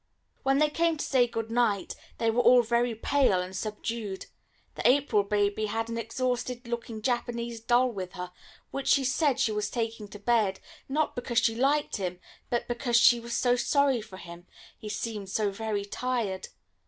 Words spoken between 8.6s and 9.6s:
which she said she